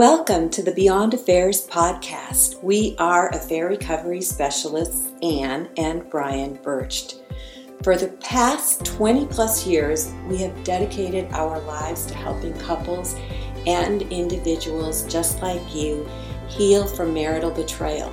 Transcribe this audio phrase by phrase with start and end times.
[0.00, 2.64] Welcome to the Beyond Affairs podcast.
[2.64, 7.20] We are affair recovery specialists, Anne and Brian Bercht.
[7.82, 13.14] For the past 20 plus years, we have dedicated our lives to helping couples
[13.66, 16.08] and individuals just like you
[16.48, 18.10] heal from marital betrayal.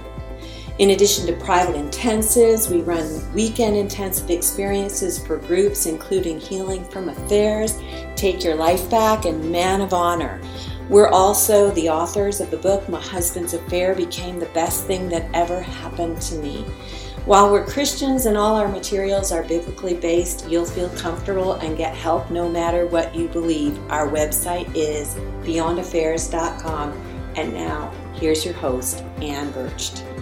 [0.80, 7.08] In addition to private intensives, we run weekend intensive experiences for groups, including Healing from
[7.08, 7.80] Affairs,
[8.18, 10.42] Take Your Life Back, and Man of Honor.
[10.89, 15.29] We're also the authors of the book My Husband's Affair Became the Best Thing That
[15.33, 16.61] Ever Happened to Me.
[17.25, 21.93] While we're Christians and all our materials are biblically based, you'll feel comfortable and get
[21.93, 23.77] help no matter what you believe.
[23.91, 26.93] Our website is beyondaffairs.com.
[27.35, 30.17] And now, here's your host, Anne Bercht.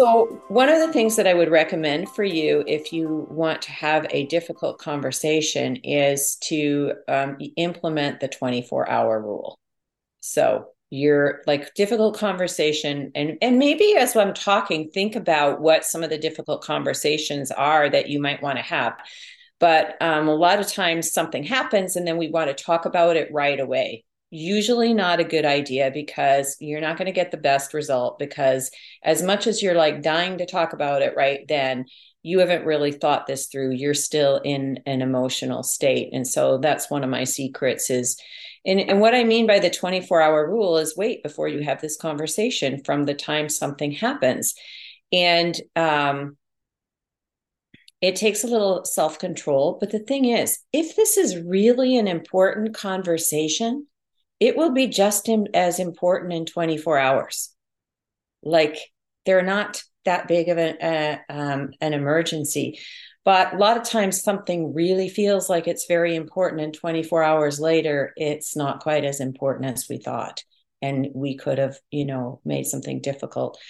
[0.00, 3.70] So, one of the things that I would recommend for you if you want to
[3.70, 9.58] have a difficult conversation is to um, implement the 24 hour rule.
[10.20, 16.02] So, your like difficult conversation and and maybe as i'm talking think about what some
[16.02, 18.96] of the difficult conversations are that you might want to have
[19.60, 23.14] but um, a lot of times something happens and then we want to talk about
[23.14, 27.36] it right away usually not a good idea because you're not going to get the
[27.36, 28.70] best result because
[29.02, 31.84] as much as you're like dying to talk about it right then
[32.22, 33.72] you haven't really thought this through.
[33.72, 36.10] You're still in an emotional state.
[36.12, 38.20] And so that's one of my secrets is
[38.66, 41.80] and, and what i mean by the 24 hour rule is wait before you have
[41.80, 44.54] this conversation from the time something happens.
[45.12, 46.36] And um
[48.02, 52.06] it takes a little self control but the thing is if this is really an
[52.06, 53.86] important conversation
[54.40, 57.54] it will be just in, as important in 24 hours.
[58.42, 58.78] Like
[59.26, 62.80] they're not that big of an, um, an emergency.
[63.24, 67.60] But a lot of times something really feels like it's very important, and 24 hours
[67.60, 70.42] later, it's not quite as important as we thought.
[70.80, 73.60] And we could have, you know, made something difficult.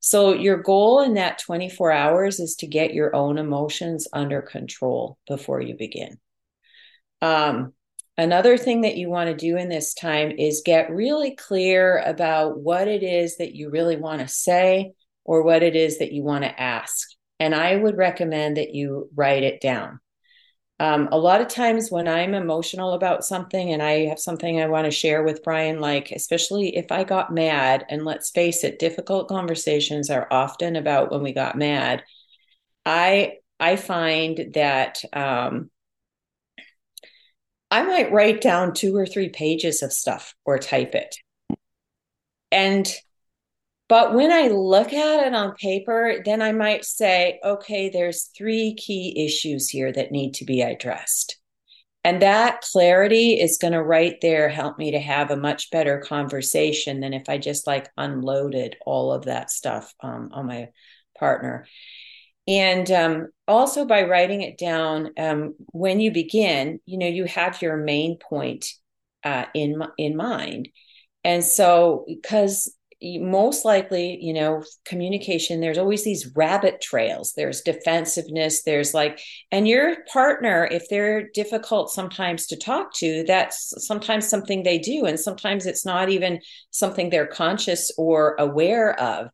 [0.00, 5.16] So, your goal in that 24 hours is to get your own emotions under control
[5.26, 6.18] before you begin.
[7.22, 7.72] Um,
[8.20, 12.60] Another thing that you want to do in this time is get really clear about
[12.60, 14.92] what it is that you really want to say
[15.24, 17.08] or what it is that you want to ask.
[17.38, 20.00] And I would recommend that you write it down.
[20.78, 24.66] Um, a lot of times when I'm emotional about something and I have something I
[24.66, 28.78] want to share with Brian, like especially if I got mad, and let's face it,
[28.78, 32.04] difficult conversations are often about when we got mad.
[32.84, 35.70] I I find that um,
[37.70, 41.16] I might write down two or three pages of stuff or type it.
[42.50, 42.92] And
[43.88, 48.74] but when I look at it on paper, then I might say, okay, there's three
[48.74, 51.40] key issues here that need to be addressed.
[52.04, 55.98] And that clarity is going to right there help me to have a much better
[55.98, 60.68] conversation than if I just like unloaded all of that stuff um, on my
[61.18, 61.66] partner.
[62.48, 67.62] And um, also by writing it down, um, when you begin, you know, you have
[67.62, 68.66] your main point
[69.24, 70.68] uh, in in mind.
[71.22, 77.32] And so, because most likely, you know, communication, there's always these rabbit trails.
[77.34, 78.62] There's defensiveness.
[78.62, 84.62] There's like, and your partner, if they're difficult sometimes to talk to, that's sometimes something
[84.62, 85.06] they do.
[85.06, 86.40] And sometimes it's not even
[86.70, 89.28] something they're conscious or aware of.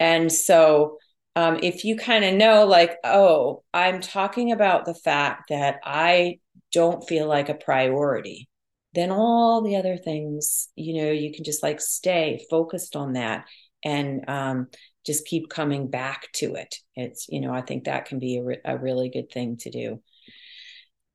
[0.00, 0.98] And so,
[1.34, 6.38] um, if you kind of know, like, oh, I'm talking about the fact that I
[6.72, 8.48] don't feel like a priority,
[8.94, 13.46] then all the other things, you know, you can just like stay focused on that
[13.84, 14.68] and um,
[15.06, 16.76] just keep coming back to it.
[16.94, 19.70] It's, you know, I think that can be a, re- a really good thing to
[19.70, 20.02] do.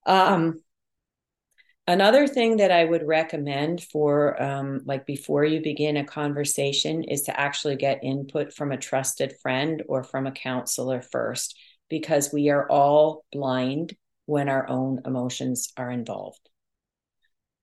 [0.05, 0.61] Um,
[1.89, 7.21] Another thing that I would recommend for um, like before you begin a conversation is
[7.23, 11.57] to actually get input from a trusted friend or from a counselor first,
[11.89, 13.95] because we are all blind
[14.25, 16.41] when our own emotions are involved.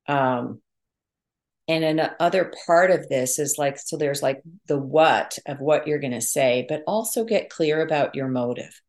[0.09, 0.63] Um,
[1.69, 5.99] and another part of this is like, so there's like the what of what you're
[5.99, 8.81] going to say, but also get clear about your motive.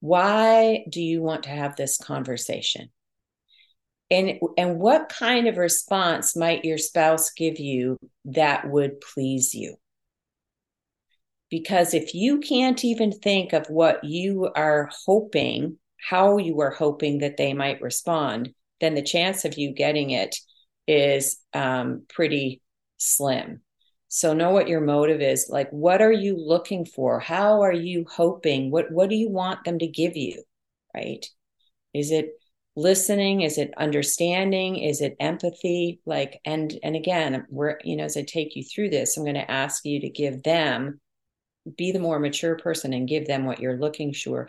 [0.00, 2.90] Why do you want to have this conversation?
[4.10, 9.76] And and what kind of response might your spouse give you that would please you?
[11.50, 17.20] Because if you can't even think of what you are hoping how you are hoping
[17.20, 20.36] that they might respond then the chance of you getting it
[20.86, 22.60] is um, pretty
[22.98, 23.60] slim.
[24.08, 25.48] So know what your motive is.
[25.48, 27.18] Like what are you looking for?
[27.18, 28.70] How are you hoping?
[28.70, 30.42] What what do you want them to give you?
[30.94, 31.24] Right?
[31.92, 32.30] Is it
[32.76, 33.42] listening?
[33.42, 34.76] Is it understanding?
[34.76, 36.00] Is it empathy?
[36.06, 39.34] Like and and again we're you know as i take you through this i'm going
[39.34, 41.00] to ask you to give them
[41.76, 44.48] be the more mature person and give them what you're looking sure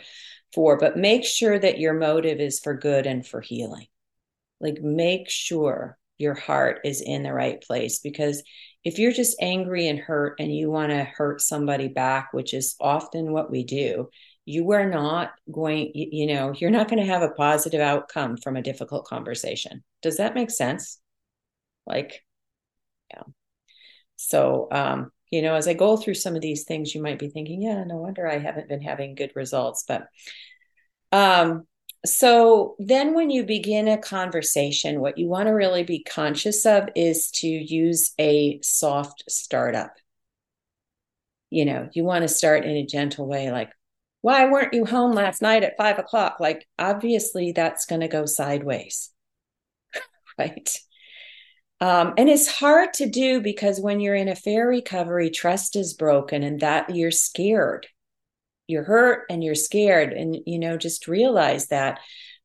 [0.53, 3.87] for but make sure that your motive is for good and for healing.
[4.59, 8.41] Like make sure your heart is in the right place because
[8.85, 12.75] if you're just angry and hurt and you want to hurt somebody back which is
[12.79, 14.09] often what we do
[14.45, 18.55] you are not going you know you're not going to have a positive outcome from
[18.55, 19.83] a difficult conversation.
[20.01, 20.99] Does that make sense?
[21.85, 22.23] Like
[23.11, 23.23] yeah.
[24.15, 27.29] So um you know as i go through some of these things you might be
[27.29, 30.07] thinking yeah no wonder i haven't been having good results but
[31.11, 31.65] um
[32.05, 36.87] so then when you begin a conversation what you want to really be conscious of
[36.95, 39.91] is to use a soft startup.
[41.49, 43.71] You know you want to start in a gentle way like
[44.25, 46.39] why weren't you home last night at five o'clock?
[46.39, 49.11] Like, obviously, that's going to go sideways.
[50.39, 50.79] right.
[51.79, 56.41] Um, and it's hard to do because when you're in affair recovery, trust is broken
[56.41, 57.85] and that you're scared.
[58.65, 60.11] You're hurt and you're scared.
[60.11, 61.99] And, you know, just realize that.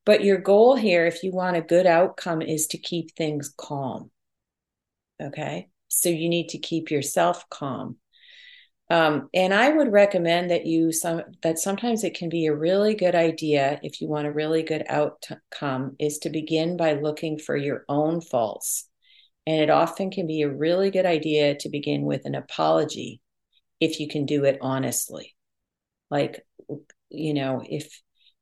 [0.05, 4.11] But your goal here, if you want a good outcome, is to keep things calm.
[5.19, 5.67] Okay.
[5.87, 7.97] So you need to keep yourself calm.
[8.91, 12.93] Um, and I would recommend that you some that sometimes it can be a really
[12.93, 17.55] good idea if you want a really good outcome is to begin by looking for
[17.55, 18.89] your own faults.
[19.47, 23.21] And it often can be a really good idea to begin with an apology
[23.79, 25.37] if you can do it honestly.
[26.09, 26.45] Like,
[27.09, 27.97] you know, if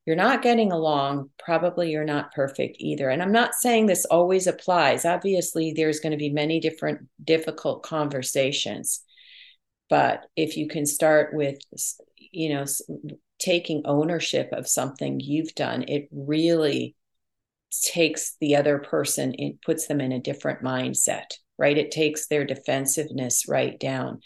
[0.08, 3.12] you're not getting along, probably you're not perfect either.
[3.12, 5.06] And I'm not saying this always applies.
[5.06, 9.04] Obviously, there's going to be many different difficult conversations
[9.90, 11.60] but if you can start with
[12.18, 12.66] you know
[13.40, 16.96] taking ownership of something you've done it really
[17.84, 21.26] takes the other person it puts them in a different mindset
[21.60, 21.78] right?
[21.78, 24.22] It takes their defensiveness right down.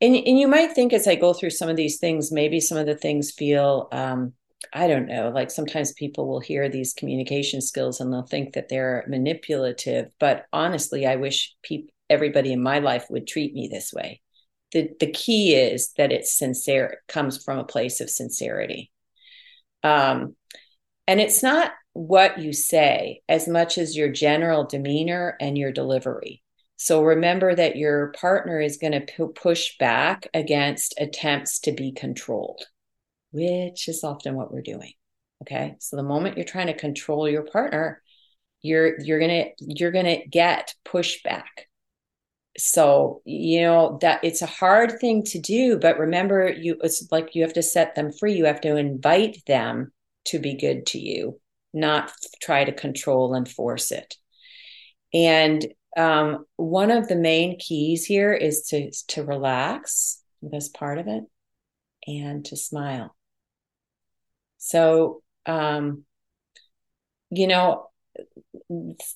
[0.00, 2.76] And, and you might think as i go through some of these things maybe some
[2.76, 4.32] of the things feel um,
[4.72, 8.68] i don't know like sometimes people will hear these communication skills and they'll think that
[8.68, 13.92] they're manipulative but honestly i wish people everybody in my life would treat me this
[13.92, 14.20] way
[14.74, 18.90] the the key is that it's sincere it comes from a place of sincerity.
[19.82, 20.36] Um
[21.06, 26.42] and it's not what you say as much as your general demeanor and your delivery.
[26.76, 31.92] So remember that your partner is going to p- push back against attempts to be
[31.92, 32.64] controlled
[33.34, 34.92] which is often what we're doing
[35.42, 35.74] okay?
[35.80, 38.00] So the moment you're trying to control your partner
[38.62, 41.66] you're you're going to you're going to get pushback
[42.56, 47.34] so you know that it's a hard thing to do but remember you it's like
[47.34, 48.34] you have to set them free.
[48.34, 49.92] You have to invite them
[50.26, 51.40] to be good to you
[51.74, 54.14] not try to control and force it.
[55.12, 55.66] And
[55.96, 61.24] um, one of the main keys here is to to relax this part of it
[62.06, 63.14] and to smile.
[64.58, 66.04] So um,
[67.30, 67.90] you know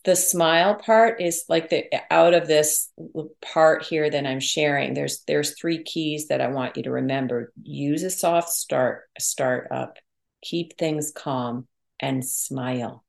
[0.04, 2.90] the smile part is like the out of this
[3.40, 4.94] part here that I'm sharing.
[4.94, 7.52] There's there's three keys that I want you to remember.
[7.62, 9.98] Use a soft start start up,
[10.42, 11.66] keep things calm,
[12.00, 13.04] and smile.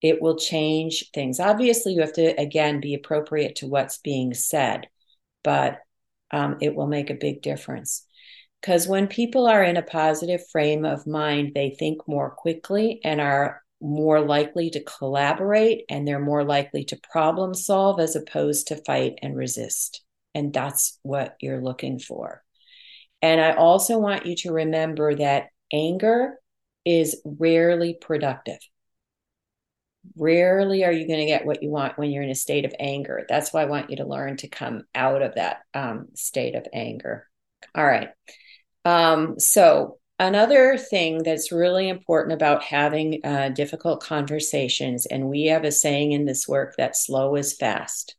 [0.00, 1.40] It will change things.
[1.40, 4.88] Obviously, you have to again be appropriate to what's being said,
[5.42, 5.78] but
[6.30, 8.04] um, it will make a big difference.
[8.60, 13.20] Because when people are in a positive frame of mind, they think more quickly and
[13.20, 18.82] are more likely to collaborate and they're more likely to problem solve as opposed to
[18.84, 20.02] fight and resist.
[20.34, 22.42] And that's what you're looking for.
[23.22, 26.38] And I also want you to remember that anger
[26.84, 28.58] is rarely productive.
[30.16, 32.74] Rarely are you going to get what you want when you're in a state of
[32.78, 33.24] anger.
[33.28, 36.66] That's why I want you to learn to come out of that um, state of
[36.72, 37.26] anger.
[37.74, 38.08] All right.
[38.84, 45.62] Um, so Another thing that's really important about having uh, difficult conversations, and we have
[45.62, 48.16] a saying in this work that slow is fast.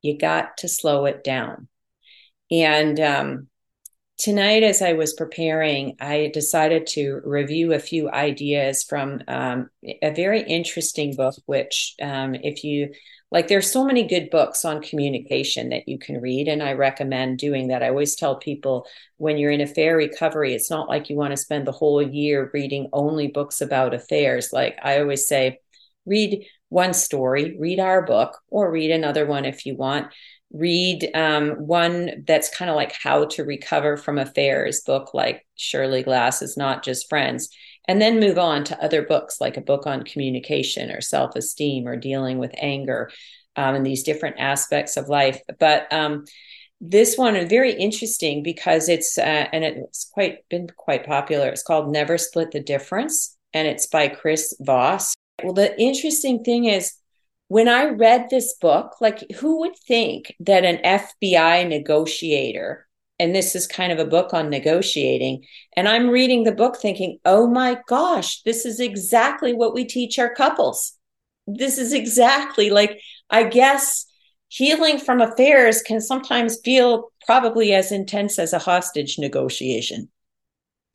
[0.00, 1.68] You got to slow it down.
[2.50, 3.48] And um,
[4.16, 9.68] tonight, as I was preparing, I decided to review a few ideas from um,
[10.02, 12.92] a very interesting book, which, um, if you
[13.30, 17.38] like there's so many good books on communication that you can read and i recommend
[17.38, 17.82] doing that.
[17.82, 18.86] I always tell people
[19.18, 22.50] when you're in affair recovery it's not like you want to spend the whole year
[22.52, 24.52] reading only books about affairs.
[24.52, 25.60] Like i always say
[26.06, 30.08] read one story read our book or read another one if you want.
[30.52, 36.02] Read um, one that's kind of like how to recover from affairs book like shirley
[36.02, 37.50] glass is not just friends
[37.90, 41.96] and then move on to other books like a book on communication or self-esteem or
[41.96, 43.10] dealing with anger
[43.56, 45.40] um, and these different aspects of life.
[45.58, 46.24] But um,
[46.80, 51.48] this one is very interesting because it's uh, and it's quite been quite popular.
[51.48, 55.12] It's called never split the difference and it's by chris voss.
[55.42, 56.92] Well the interesting thing is
[57.48, 62.86] when I read this book, like who would think that an FBI negotiator,
[63.20, 65.44] and this is kind of a book on negotiating,
[65.76, 70.18] and I'm reading the book thinking, oh my gosh, this is exactly what we teach
[70.18, 70.94] our couples.
[71.46, 72.98] This is exactly like,
[73.28, 74.06] I guess
[74.48, 80.08] healing from affairs can sometimes feel probably as intense as a hostage negotiation.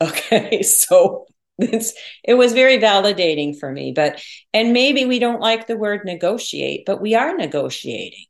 [0.02, 1.24] Okay, so
[1.58, 6.04] it's it was very validating for me but and maybe we don't like the word
[6.04, 8.26] negotiate but we are negotiating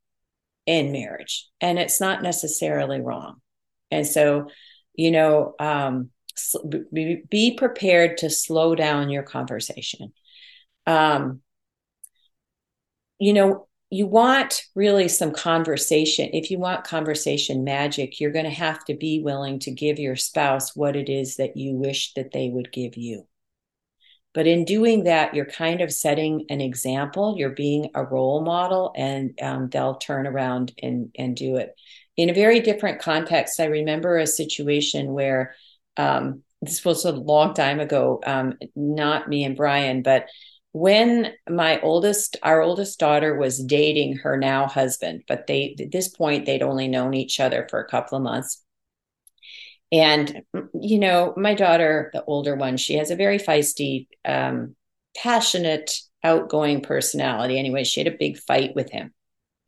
[0.67, 3.41] in marriage and it's not necessarily wrong
[3.91, 4.49] and so
[4.95, 6.11] you know um
[6.93, 10.13] be, prepared to slow down your conversation
[10.87, 11.41] um
[13.19, 16.31] you know you want really some conversation.
[16.33, 20.17] If you want conversation magic, you're going to have to be willing to give your
[20.17, 23.27] spouse what it is that you wish that they would give you.
[24.35, 27.37] But in doing that, you're kind of setting an example.
[27.39, 31.75] You're being a role model, and um, they'll turn around and and do it.
[32.17, 35.55] In a very different context, I remember a situation where
[35.97, 38.21] um, this was a long time ago.
[38.27, 40.27] Um, not me and Brian, but
[40.77, 46.09] when my oldest our oldest daughter was dating her now husband but they at this
[46.09, 48.63] point they'd only known each other for a couple of months
[49.91, 50.43] and
[50.79, 54.77] you know my daughter the older one she has a very feisty um,
[55.17, 55.93] passionate
[56.23, 59.15] outgoing personality anyway she had a big fight with him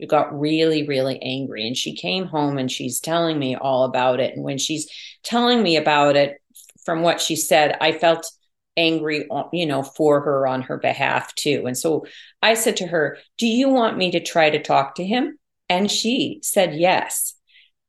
[0.06, 4.34] got really really angry and she came home and she's telling me all about it
[4.34, 4.88] and when she's
[5.22, 6.40] telling me about it
[6.84, 8.30] from what she said i felt
[8.78, 11.64] angry, uh, you know, for her on her behalf too.
[11.66, 12.06] And so
[12.40, 15.36] I said to her, Do you want me to try to talk to him?
[15.68, 17.34] And she said yes.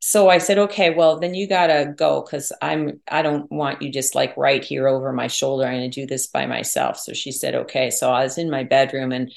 [0.02, 3.82] So I said, okay, well, then you got to go because I'm, I don't want
[3.82, 5.66] you just like right here over my shoulder.
[5.66, 6.98] I'm to do this by myself.
[6.98, 7.90] So she said, okay.
[7.90, 9.32] So I was in my bedroom and,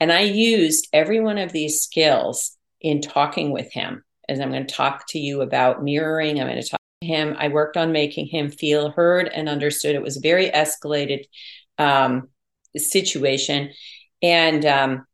[0.00, 4.04] and I used every one of these skills in talking with him.
[4.28, 7.34] As I'm going to talk to you about mirroring, I'm going to talk to him.
[7.38, 9.94] I worked on making him feel heard and understood.
[9.94, 11.24] It was a very escalated
[11.78, 12.28] um,
[12.76, 13.70] situation.
[14.22, 15.06] And um,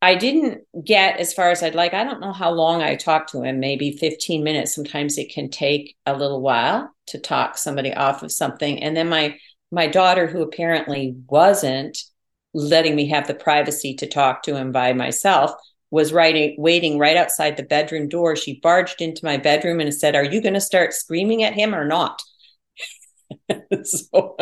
[0.00, 1.94] I didn't get as far as I'd like.
[1.94, 4.74] I don't know how long I talked to him, maybe 15 minutes.
[4.74, 8.82] Sometimes it can take a little while to talk somebody off of something.
[8.82, 9.38] And then my
[9.70, 11.98] my daughter, who apparently wasn't
[12.54, 15.52] letting me have the privacy to talk to him by myself,
[15.90, 18.36] was writing, waiting right outside the bedroom door.
[18.36, 21.74] She barged into my bedroom and said, Are you going to start screaming at him
[21.74, 22.20] or not?
[23.84, 24.36] so,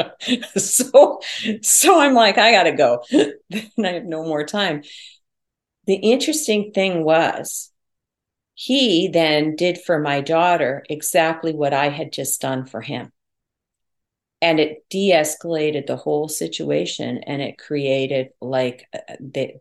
[0.57, 1.21] so,
[1.63, 3.03] so I'm like, I got to go.
[3.13, 4.83] I have no more time.
[5.87, 7.71] The interesting thing was,
[8.55, 13.13] he then did for my daughter exactly what I had just done for him.
[14.43, 19.55] And it de escalated the whole situation and it created like uh, the,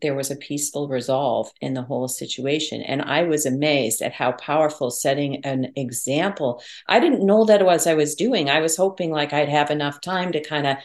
[0.00, 2.82] there was a peaceful resolve in the whole situation.
[2.82, 6.62] And I was amazed at how powerful setting an example.
[6.86, 8.50] I didn't know that was I was doing.
[8.50, 10.76] I was hoping like I'd have enough time to kind of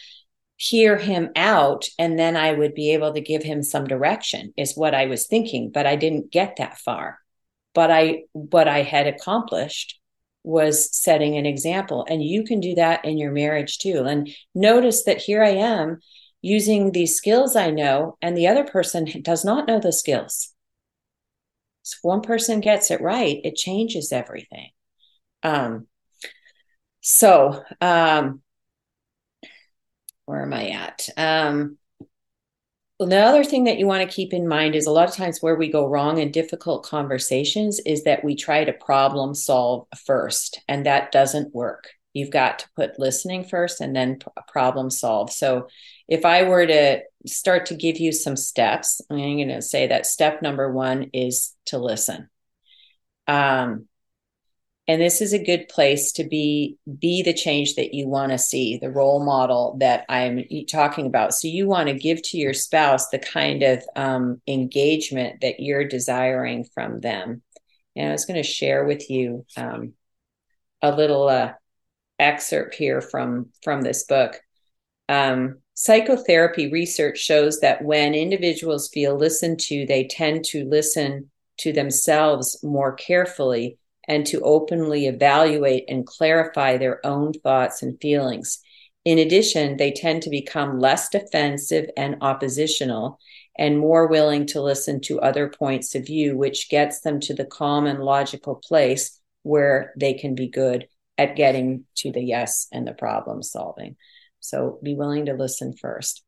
[0.55, 4.77] hear him out and then I would be able to give him some direction is
[4.77, 7.19] what I was thinking, but I didn't get that far.
[7.73, 9.99] But I what I had accomplished
[10.43, 14.03] was setting an example and you can do that in your marriage too.
[14.03, 15.99] And notice that here I am
[16.41, 20.53] using these skills I know, and the other person does not know the skills.
[21.83, 24.69] So if one person gets it right, it changes everything.
[25.41, 25.87] Um,
[27.01, 28.41] so, um,
[30.25, 31.09] where am I at?
[31.17, 31.77] Um,
[33.05, 35.39] the other thing that you want to keep in mind is a lot of times
[35.41, 40.61] where we go wrong in difficult conversations is that we try to problem solve first,
[40.67, 41.89] and that doesn't work.
[42.13, 45.31] You've got to put listening first and then problem solve.
[45.31, 45.67] So
[46.07, 50.05] if I were to start to give you some steps, I'm going to say that
[50.05, 52.29] step number one is to listen.
[53.27, 53.87] Um,
[54.87, 58.37] and this is a good place to be be the change that you want to
[58.37, 61.33] see the role model that i'm talking about.
[61.33, 65.87] So you want to give to your spouse the kind of um, engagement that you're
[65.87, 67.41] desiring from them.
[67.95, 69.93] And i was going to share with you um,
[70.81, 71.53] a little uh,
[72.19, 74.41] excerpt here from from this book.
[75.07, 81.71] Um, psychotherapy research shows that when individuals feel listened to, they tend to listen to
[81.71, 88.59] themselves more carefully and to openly evaluate and clarify their own thoughts and feelings.
[89.05, 93.19] In addition, they tend to become less defensive and oppositional
[93.57, 97.45] and more willing to listen to other points of view, which gets them to the
[97.45, 102.87] calm and logical place where they can be good at getting to the yes and
[102.87, 103.95] the problem solving.
[104.39, 106.23] So be willing to listen first.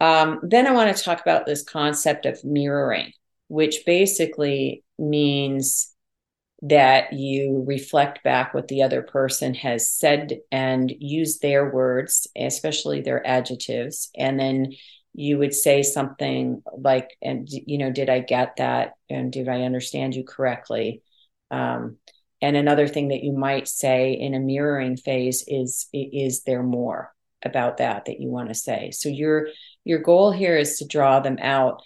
[0.00, 3.12] Um, then I want to talk about this concept of mirroring,
[3.48, 5.93] which basically means
[6.64, 13.02] that you reflect back what the other person has said and use their words, especially
[13.02, 14.72] their adjectives, and then
[15.12, 18.94] you would say something like and you know did i get that?
[19.08, 21.02] And did i understand you correctly?
[21.50, 21.98] Um,
[22.40, 27.12] and another thing that you might say in a mirroring phase is is there more
[27.44, 28.90] about that that you want to say?
[28.90, 29.48] So your
[29.84, 31.82] your goal here is to draw them out.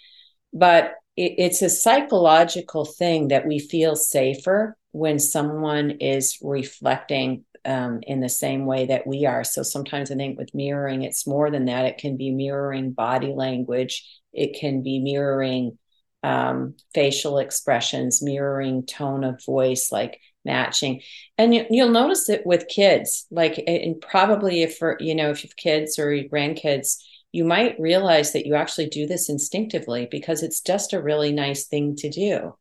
[0.53, 7.99] But it, it's a psychological thing that we feel safer when someone is reflecting um,
[8.03, 9.43] in the same way that we are.
[9.43, 11.85] So sometimes I think with mirroring, it's more than that.
[11.85, 15.77] It can be mirroring body language, it can be mirroring
[16.23, 21.01] um, facial expressions, mirroring tone of voice, like matching.
[21.37, 25.49] And you, will notice it with kids, like, and probably if you know, if you
[25.49, 26.97] have kids or grandkids,
[27.31, 31.65] you might realize that you actually do this instinctively because it's just a really nice
[31.65, 32.55] thing to do.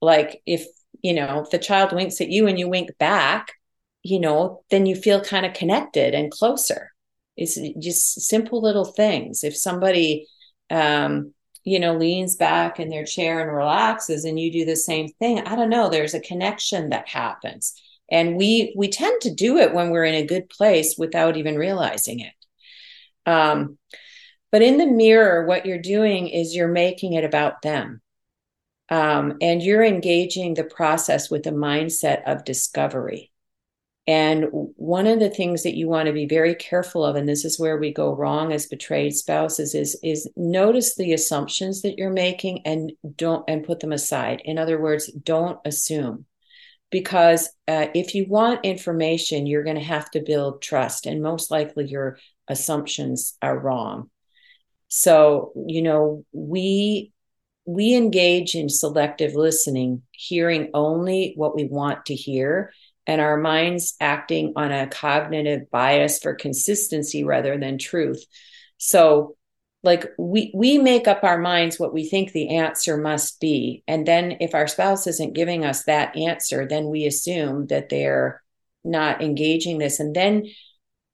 [0.00, 0.66] Like if,
[1.02, 3.52] you know, if the child winks at you and you wink back,
[4.02, 6.90] you know, then you feel kind of connected and closer.
[7.36, 9.44] It's just simple little things.
[9.44, 10.26] If somebody,
[10.70, 11.32] um,
[11.64, 15.40] you know, leans back in their chair and relaxes, and you do the same thing,
[15.40, 15.88] I don't know.
[15.88, 17.74] There's a connection that happens,
[18.10, 21.56] and we we tend to do it when we're in a good place without even
[21.56, 22.32] realizing it.
[23.30, 23.78] Um,
[24.52, 28.00] but in the mirror, what you're doing is you're making it about them.
[28.88, 33.30] Um, and you're engaging the process with a mindset of discovery.
[34.06, 37.44] And one of the things that you want to be very careful of, and this
[37.44, 42.10] is where we go wrong as betrayed spouses, is is notice the assumptions that you're
[42.10, 44.42] making and don't and put them aside.
[44.44, 46.24] In other words, don't assume,
[46.90, 51.52] because uh, if you want information, you're going to have to build trust, and most
[51.52, 52.18] likely your
[52.50, 54.10] assumptions are wrong.
[54.88, 57.12] So you know we
[57.64, 62.72] we engage in selective listening, hearing only what we want to hear
[63.06, 68.24] and our minds acting on a cognitive bias for consistency rather than truth.
[68.78, 69.36] So
[69.82, 74.06] like we we make up our minds what we think the answer must be and
[74.06, 78.42] then if our spouse isn't giving us that answer then we assume that they're
[78.84, 80.44] not engaging this and then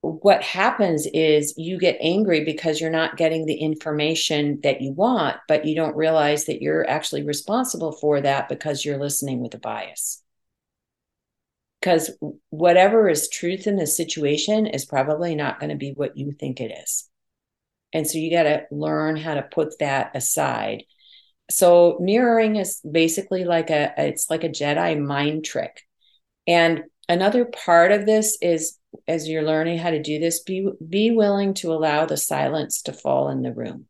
[0.01, 5.37] what happens is you get angry because you're not getting the information that you want
[5.49, 9.59] but you don't realize that you're actually responsible for that because you're listening with a
[9.59, 10.23] bias
[11.87, 12.11] because
[12.51, 16.61] whatever is truth in the situation is probably not going to be what you think
[16.61, 17.09] it is.
[17.93, 20.83] And so you got to learn how to put that aside.
[21.49, 25.83] So mirroring is basically like a it's like a Jedi mind trick.
[26.49, 31.11] And another part of this is as you're learning how to do this be be
[31.11, 33.87] willing to allow the silence to fall in the room.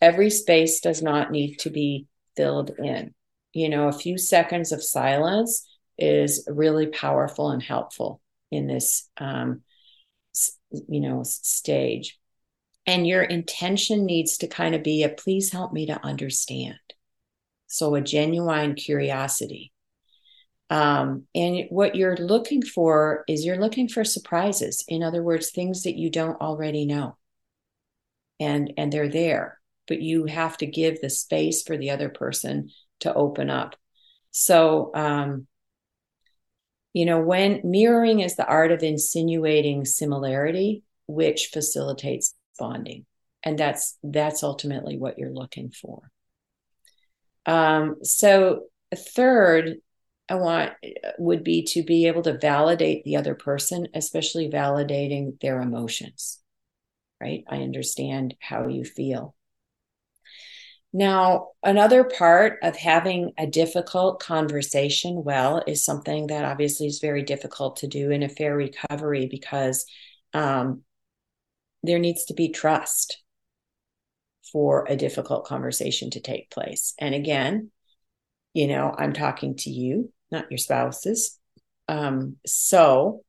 [0.00, 2.06] Every space does not need to be
[2.36, 3.14] filled in.
[3.52, 9.62] You know, a few seconds of silence is really powerful and helpful in this um,
[10.88, 12.18] you know stage
[12.86, 16.78] and your intention needs to kind of be a please help me to understand
[17.66, 19.71] so a genuine curiosity
[20.72, 25.82] um, and what you're looking for is you're looking for surprises in other words things
[25.82, 27.16] that you don't already know
[28.40, 32.70] and and they're there but you have to give the space for the other person
[33.00, 33.76] to open up
[34.30, 35.46] so um,
[36.92, 43.06] you know, when mirroring is the art of insinuating similarity, which facilitates bonding.
[43.42, 46.10] And that's that's ultimately what you're looking for.
[47.46, 49.78] Um, so third,
[50.32, 50.72] I want
[51.18, 56.40] would be to be able to validate the other person, especially validating their emotions.
[57.20, 57.44] Right?
[57.50, 59.34] I understand how you feel.
[60.90, 67.22] Now, another part of having a difficult conversation well is something that obviously is very
[67.22, 69.84] difficult to do in affair recovery because
[70.32, 70.80] um,
[71.82, 73.22] there needs to be trust
[74.50, 76.94] for a difficult conversation to take place.
[76.98, 77.70] And again,
[78.54, 81.38] you know, I'm talking to you, not your spouses.
[81.88, 83.22] Um, so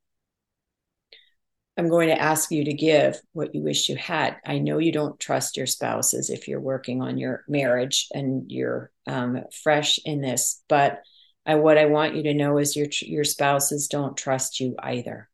[1.78, 4.38] I'm going to ask you to give what you wish you had.
[4.46, 8.92] I know you don't trust your spouses if you're working on your marriage and you're
[9.08, 11.02] um, fresh in this, but
[11.46, 15.30] I, what I want you to know is your your spouses don't trust you either,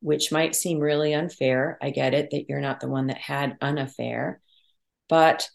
[0.00, 1.78] which might seem really unfair.
[1.80, 4.40] I get it that you're not the one that had an affair,
[5.08, 5.48] but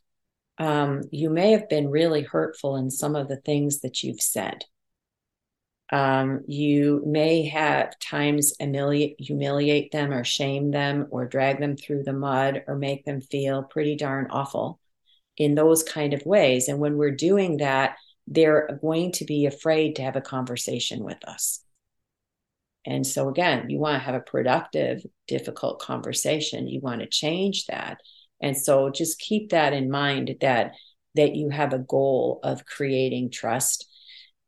[0.59, 4.63] um, you may have been really hurtful in some of the things that you've said.
[5.91, 12.03] Um, you may have times humiliate, humiliate them or shame them or drag them through
[12.03, 14.79] the mud or make them feel pretty darn awful
[15.37, 16.67] in those kind of ways.
[16.67, 17.95] And when we're doing that,
[18.27, 21.61] they're going to be afraid to have a conversation with us.
[22.85, 26.67] And so, again, you want to have a productive, difficult conversation.
[26.67, 27.99] You want to change that.
[28.41, 30.73] And so, just keep that in mind that
[31.15, 33.88] that you have a goal of creating trust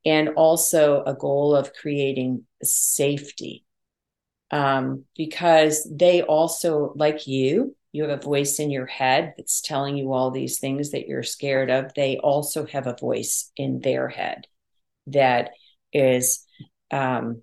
[0.06, 3.66] and also a goal of creating safety.
[4.50, 9.98] Um, because they also like you you have a voice in your head that's telling
[9.98, 11.94] you all these things that you're scared of.
[11.94, 14.48] They also have a voice in their head
[15.08, 15.52] that
[15.92, 16.46] is
[16.92, 17.42] um,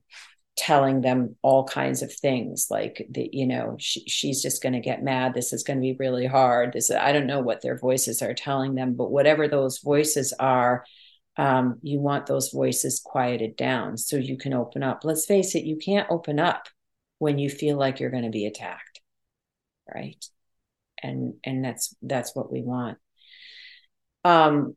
[0.56, 4.80] telling them all kinds of things like the, you know she, she's just going to
[4.80, 5.34] get mad.
[5.34, 6.72] This is going to be really hard.
[6.72, 10.84] This i don't know what their voices are telling them but whatever those voices are
[11.38, 15.04] um, you want those voices quieted down so you can open up.
[15.04, 16.68] Let's face it, you can't open up
[17.20, 19.00] when you feel like you're going to be attacked,
[19.92, 20.22] right?
[21.00, 22.98] And and that's that's what we want.
[24.24, 24.76] Um,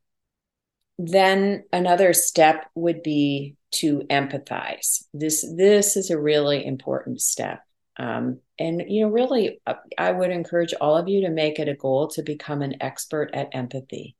[0.99, 5.05] then another step would be to empathize.
[5.15, 7.61] This this is a really important step.
[7.97, 9.59] Um, and you know, really,
[9.97, 13.31] I would encourage all of you to make it a goal to become an expert
[13.33, 14.15] at empathy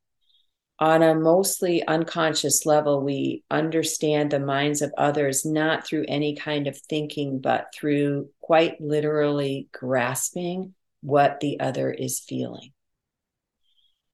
[0.81, 6.65] on a mostly unconscious level, we understand the minds of others not through any kind
[6.65, 12.73] of thinking, but through quite literally grasping what the other is feeling.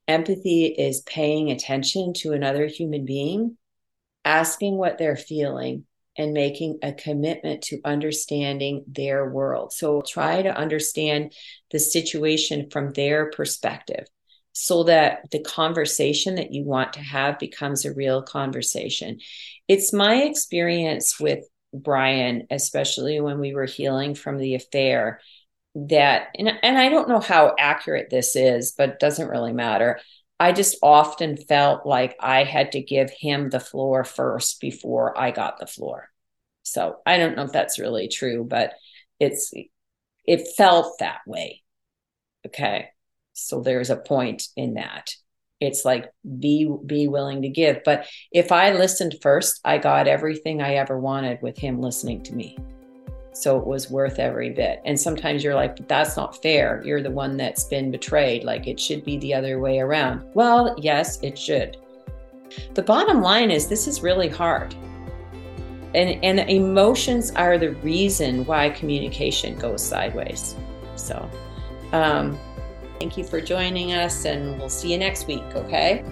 [0.09, 3.57] Empathy is paying attention to another human being,
[4.25, 5.85] asking what they're feeling,
[6.17, 9.71] and making a commitment to understanding their world.
[9.71, 11.31] So try to understand
[11.71, 14.07] the situation from their perspective
[14.57, 19.19] so that the conversation that you want to have becomes a real conversation.
[19.67, 25.21] It's my experience with Brian, especially when we were healing from the affair,
[25.75, 29.99] that, and, and I don't know how accurate this is, but it doesn't really matter.
[30.39, 35.29] I just often felt like I had to give him the floor first before I
[35.29, 36.09] got the floor.
[36.63, 38.73] So I don't know if that's really true, but
[39.19, 39.53] it's,
[40.25, 41.61] it felt that way.
[42.47, 42.89] Okay.
[43.37, 45.11] So there's a point in that.
[45.59, 47.83] It's like be be willing to give.
[47.83, 52.35] But if I listened first, I got everything I ever wanted with him listening to
[52.35, 52.57] me.
[53.33, 54.81] So it was worth every bit.
[54.85, 56.81] And sometimes you're like, that's not fair.
[56.83, 58.43] You're the one that's been betrayed.
[58.43, 60.23] Like it should be the other way around.
[60.33, 61.77] Well, yes, it should.
[62.73, 64.73] The bottom line is this is really hard.
[65.93, 70.55] And, and emotions are the reason why communication goes sideways.
[70.95, 71.29] So,
[71.91, 72.37] um,
[72.99, 76.03] Thank you for joining us, and we'll see you next week, okay?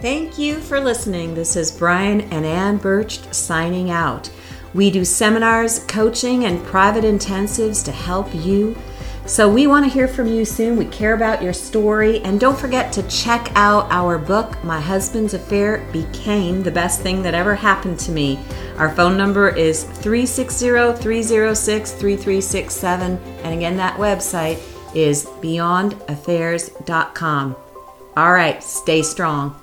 [0.00, 1.34] Thank you for listening.
[1.34, 4.30] This is Brian and Anne Bercht signing out.
[4.72, 8.76] We do seminars, coaching, and private intensives to help you
[9.30, 10.76] so we want to hear from you soon.
[10.76, 12.18] We care about your story.
[12.22, 17.22] And don't forget to check out our book, My Husband's Affair Became the Best Thing
[17.22, 18.40] That Ever Happened to Me.
[18.76, 23.18] Our phone number is 360 306 3367.
[23.44, 24.60] And again, that website
[24.96, 27.56] is beyondaffairs.com.
[28.16, 29.54] All right, stay strong.